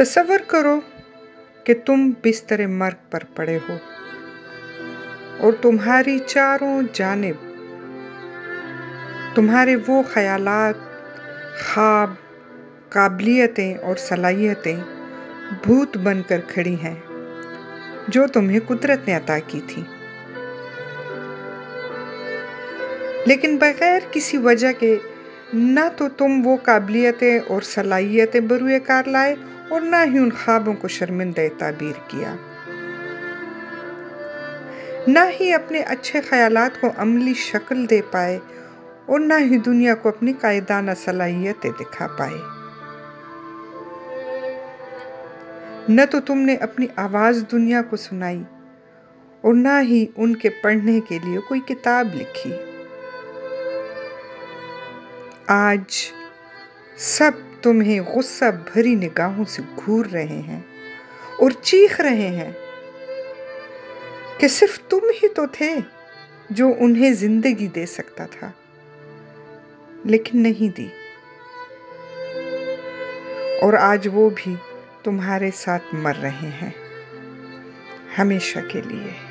[0.00, 0.80] تصور کرو
[1.64, 3.76] کہ تم بستر مرگ پر پڑے ہو
[5.38, 7.50] اور تمہاری چاروں جانب
[9.34, 10.74] تمہارے وہ خیالات،
[11.64, 12.10] خواب،
[12.88, 14.76] قابلیتیں اور صلاحیتیں
[15.62, 16.94] بھوت بن کر کھڑی ہیں
[18.08, 19.82] جو تمہیں قدرت نے عطا کی تھی۔
[23.26, 24.98] لیکن بغیر کسی وجہ کے
[25.54, 29.36] نہ تو تم وہ قابلیتیں اور صلاحیتیں بروئے کار لائے
[29.70, 32.36] اور نہ ہی ان خوابوں کو شرمندہ تعبیر کیا۔
[35.06, 38.38] نہ ہی اپنے اچھے خیالات کو عملی شکل دے پائے
[39.06, 42.38] اور نہ ہی دنیا کو اپنی قائدانہ صلاحیتیں دکھا پائے۔
[45.88, 48.42] نہ تو تم نے اپنی آواز دنیا کو سنائی
[49.40, 52.52] اور نہ ہی ان کے پڑھنے کے لیے کوئی کتاب لکھی۔
[55.46, 56.12] آج
[57.02, 57.30] سب
[57.62, 60.60] تمہیں غصہ بھری نگاہوں سے گھور رہے ہیں
[61.38, 62.52] اور چیخ رہے ہیں
[64.38, 65.74] کہ صرف تم ہی تو تھے
[66.50, 68.50] جو انہیں زندگی دے سکتا تھا،
[70.04, 70.88] لیکن نہیں دی۔
[73.60, 74.54] اور آج وہ بھی
[75.02, 76.70] تمہارے ساتھ مر رہے ہیں
[78.18, 79.29] ہمیشہ کے لیے۔